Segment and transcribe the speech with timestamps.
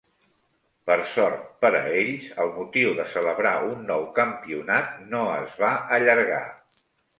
[0.89, 5.73] Per sort per a ells, el motiu de celebrar un nou campionat no es va
[6.01, 6.45] allargar.